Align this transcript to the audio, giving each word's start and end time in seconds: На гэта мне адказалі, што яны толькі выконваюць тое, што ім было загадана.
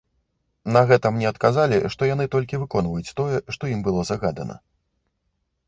На 0.77 0.81
гэта 0.91 1.11
мне 1.17 1.27
адказалі, 1.31 1.77
што 1.95 2.09
яны 2.13 2.25
толькі 2.37 2.61
выконваюць 2.63 3.13
тое, 3.21 3.37
што 3.57 3.63
ім 3.77 3.87
было 3.91 4.01
загадана. 4.13 4.59